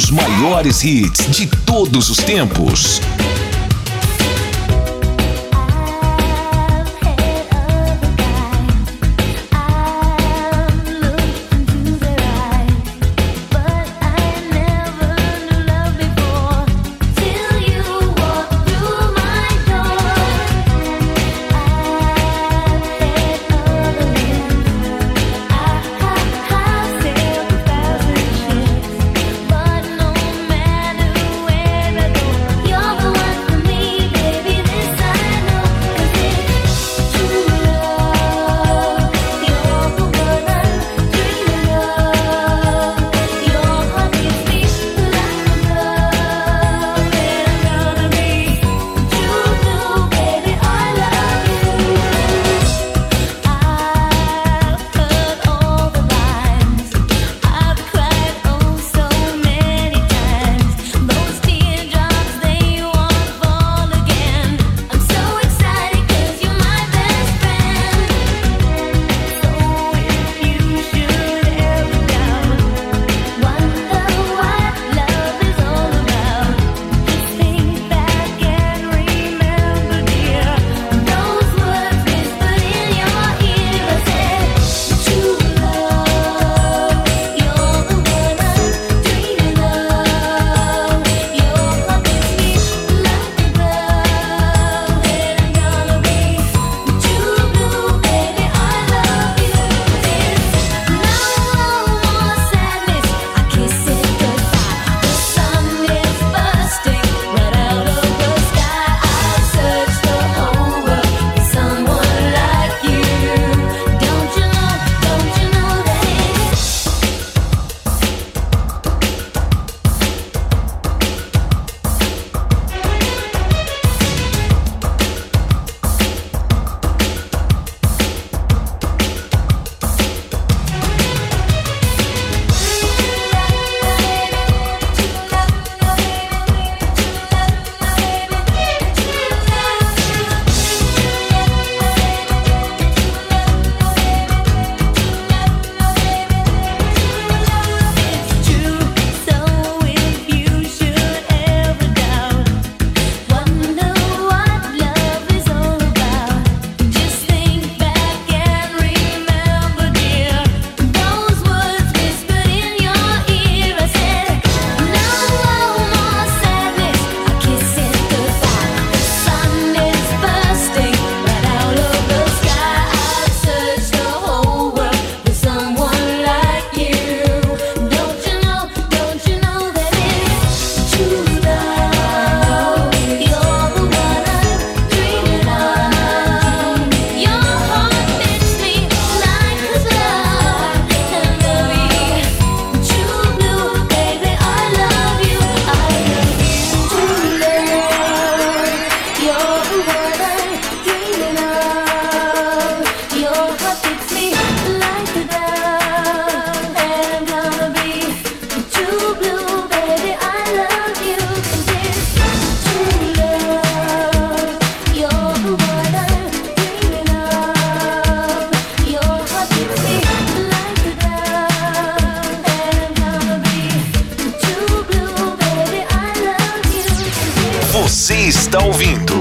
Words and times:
Dos 0.00 0.10
maiores 0.12 0.82
hits 0.82 1.30
de 1.30 1.46
todos 1.46 2.08
os 2.08 2.16
tempos. 2.16 3.02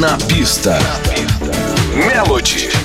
Na 0.00 0.16
pista. 0.26 0.76
Melody. 1.94 2.77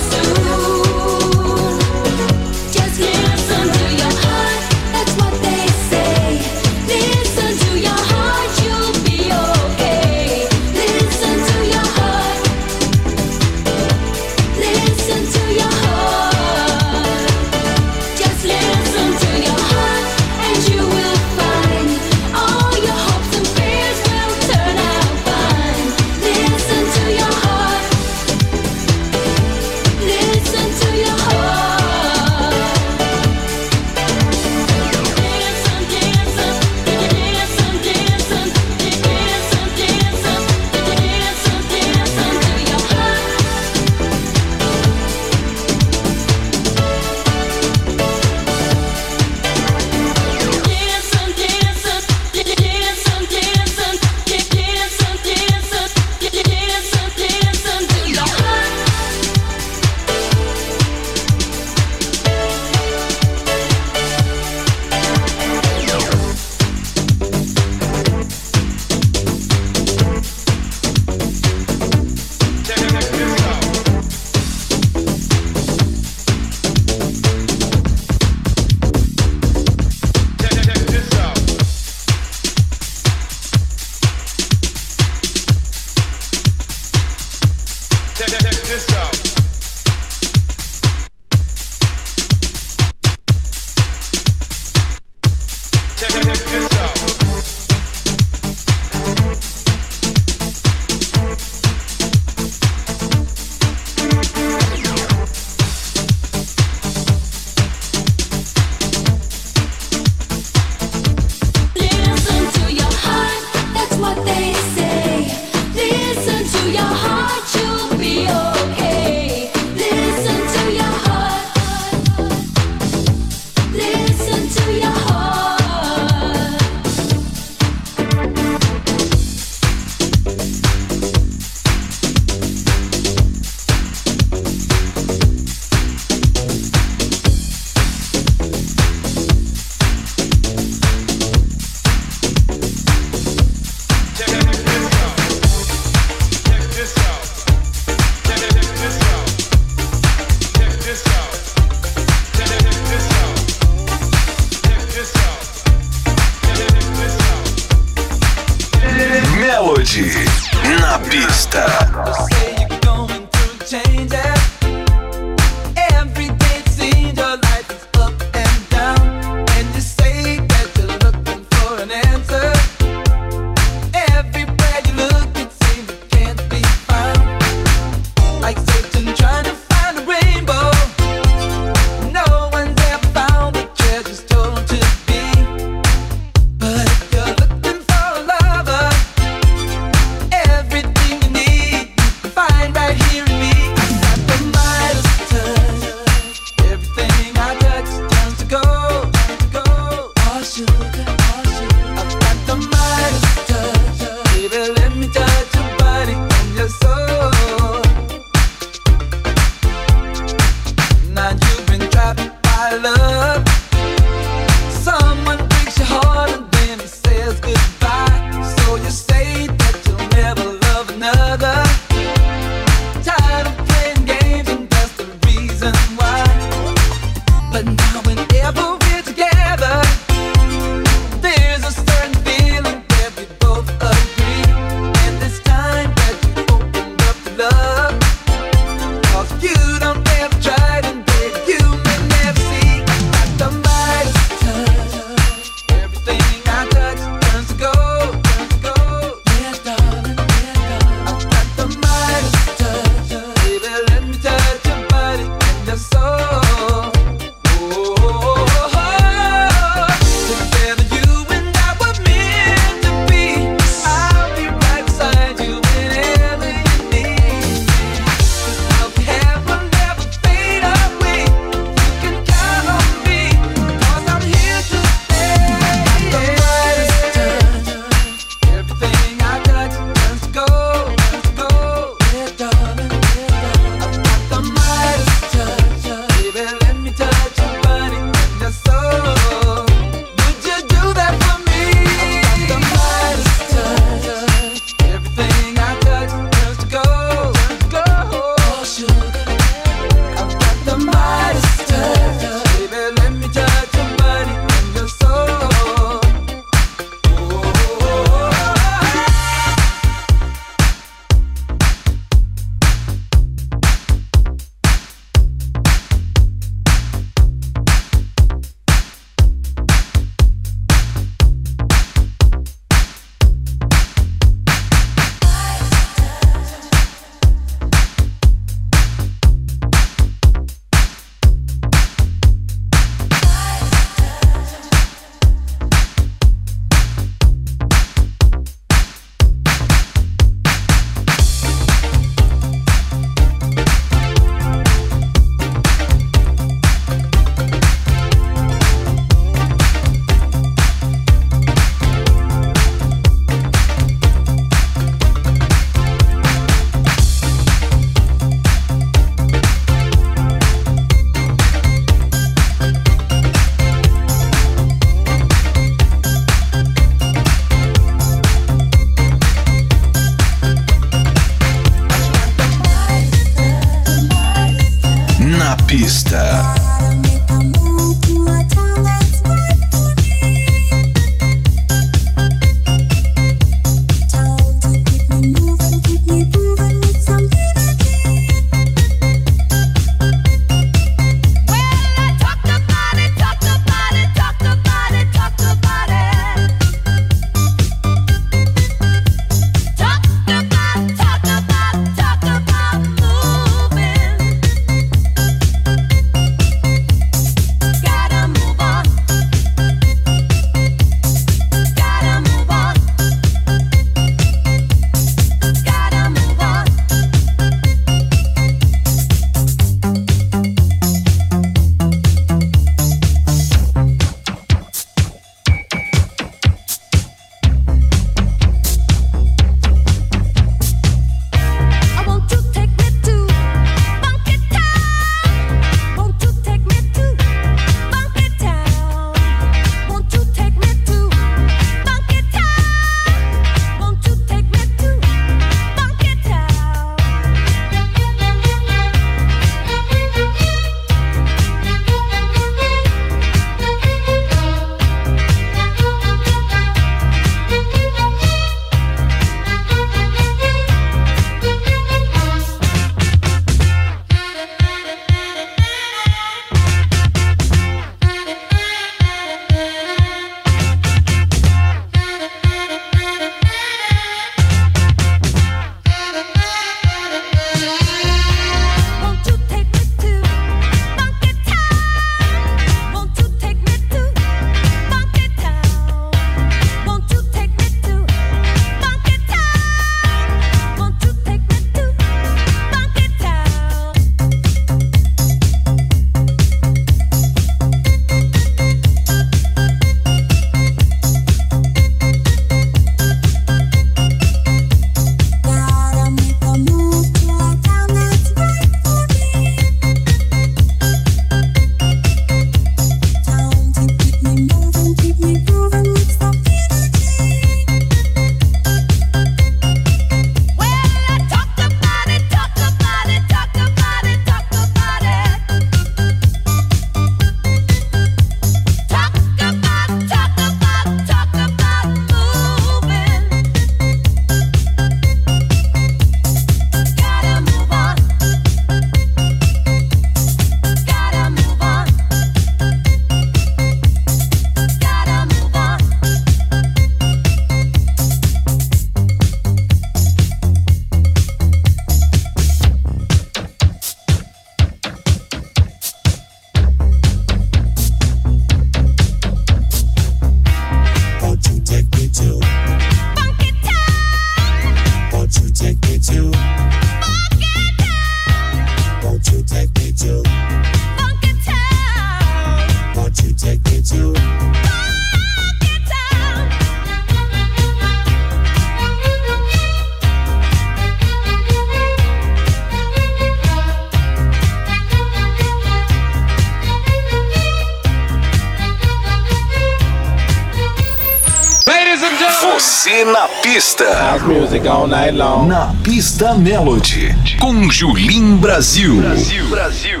Na 595.13 595.73
pista 595.83 596.35
Melody. 596.35 597.13
Com 597.37 597.69
Julim 597.69 598.37
Brasil. 598.37 598.95
Brasil. 599.01 599.45
Brasil. 599.49 600.00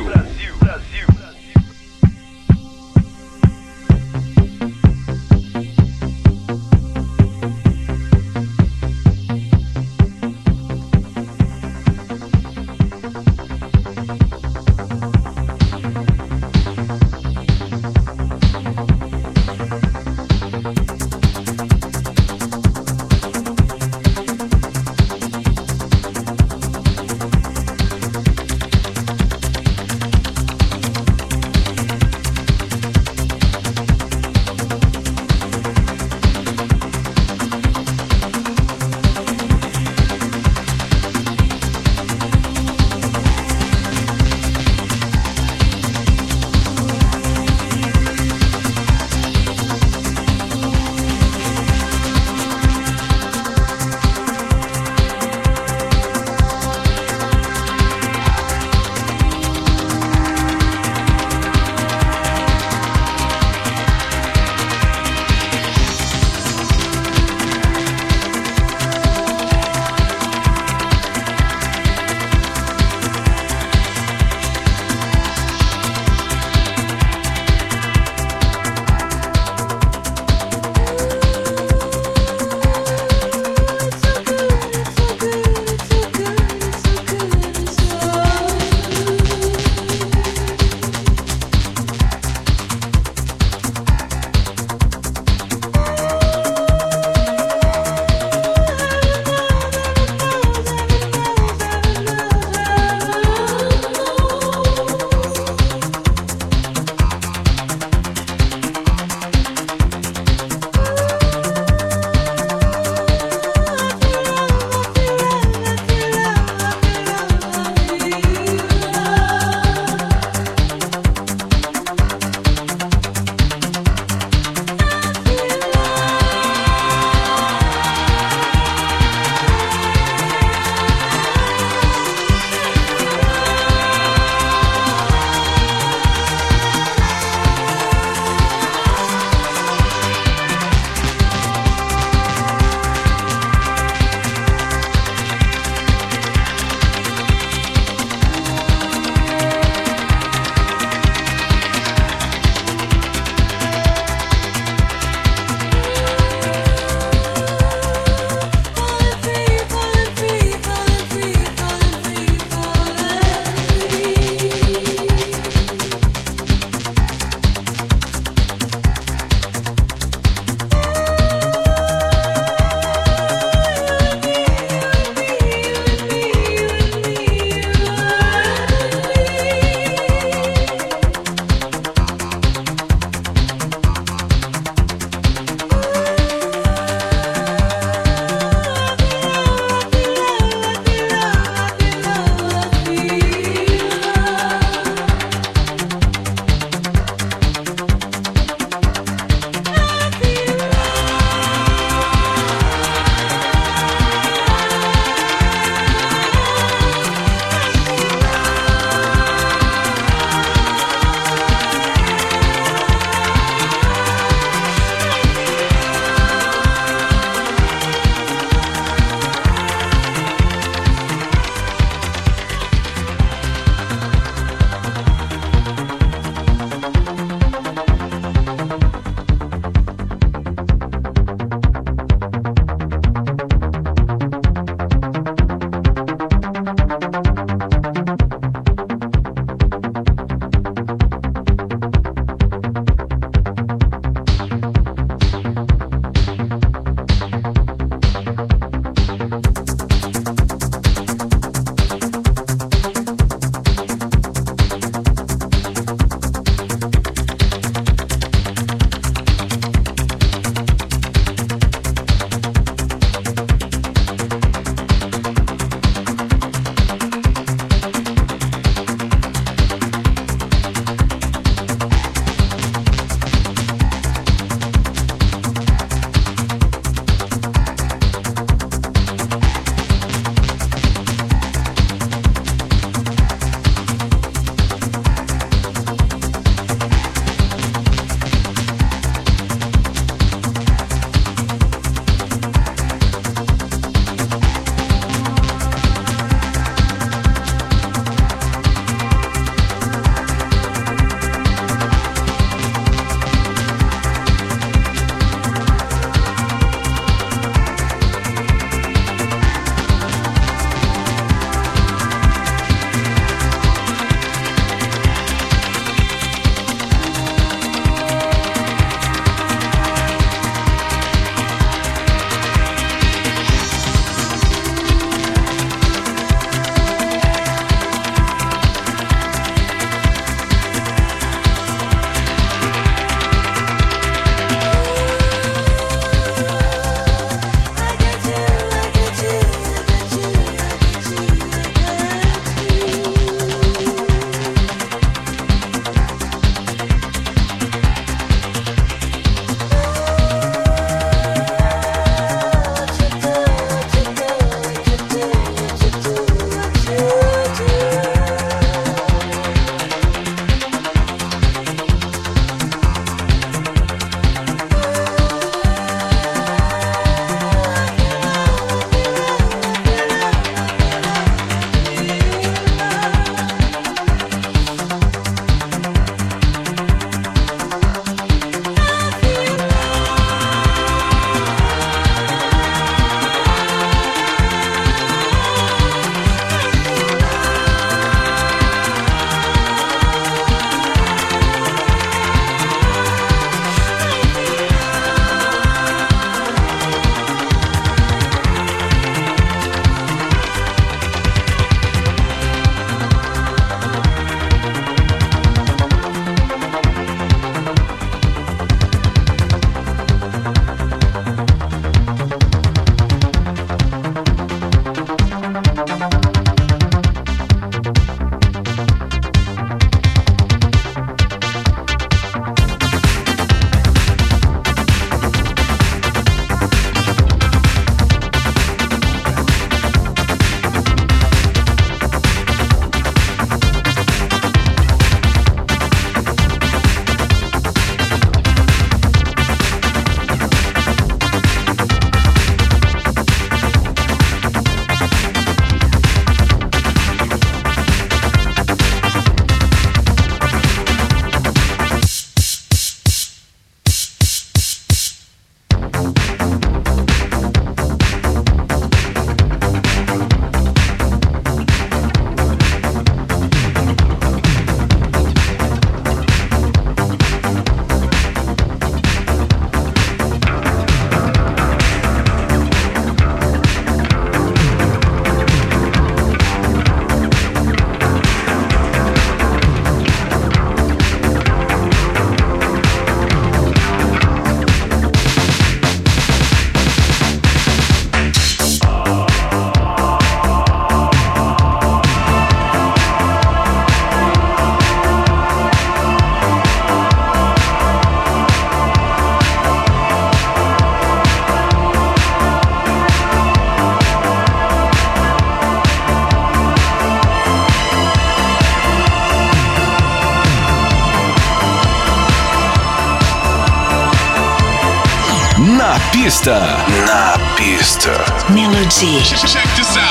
pista. 516.41 516.59
Na 517.05 517.37
pista. 517.55 518.09
Melody. 518.49 519.21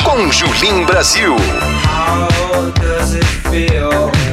Com 0.05 0.31
Julim 0.31 0.85
Brasil. 0.87 1.35
How 1.85 2.71
does 2.71 3.15
it 3.15 3.25
feel? 3.25 4.30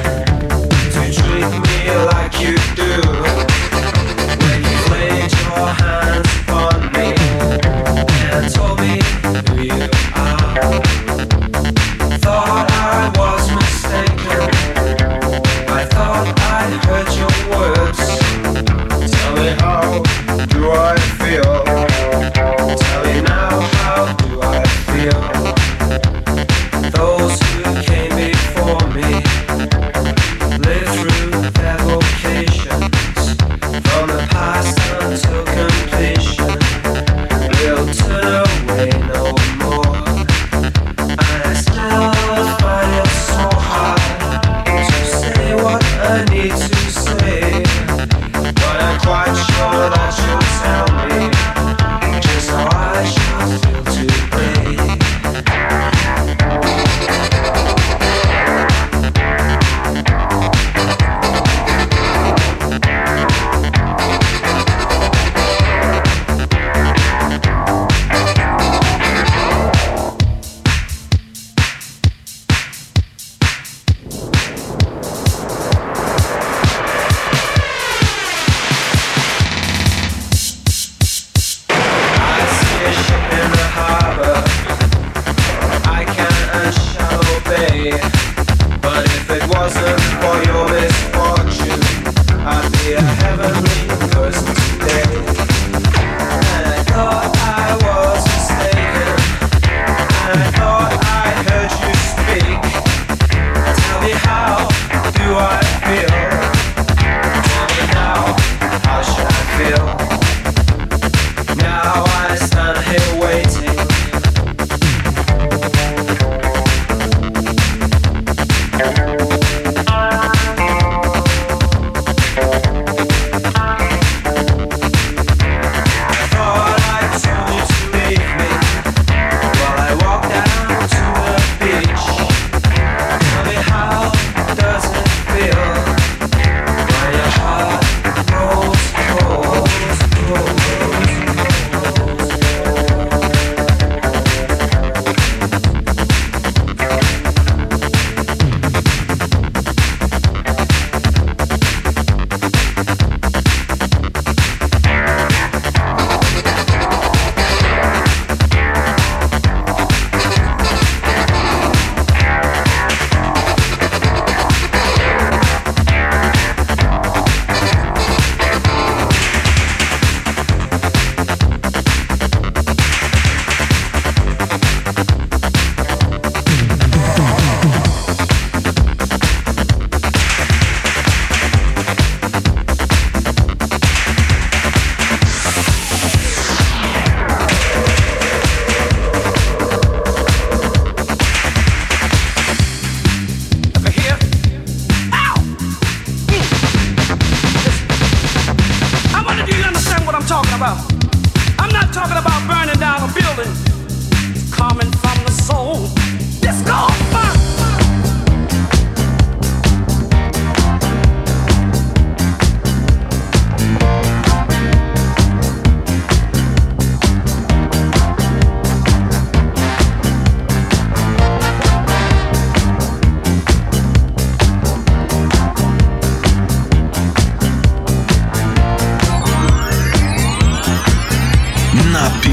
now. 111.84 112.07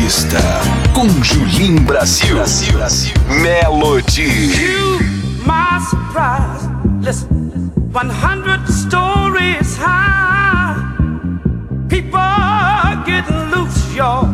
Entrevista 0.05 0.39
com 0.93 1.09
Julim 1.23 1.77
Brasil. 1.77 2.37
Brasil, 2.37 2.73
Brasil. 2.75 3.15
Melody. 3.41 4.53
You, 4.55 4.99
my 5.47 5.81
surprise. 5.89 6.69
Listen, 7.01 7.73
100 7.91 8.69
stories 8.69 9.79
high. 9.79 10.77
People 11.89 12.21
getting 13.07 13.51
loose, 13.51 13.95
y'all. 13.95 14.29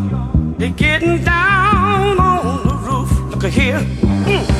Getting 0.58 1.22
down 1.22 2.18
on 2.18 2.66
the 2.66 2.74
roof. 2.74 3.10
Look 3.30 3.44
here. 3.44 3.78
Mm. 3.78 4.59